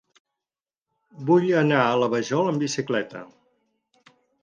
[1.27, 3.25] Vull anar a la Vajol amb bicicleta.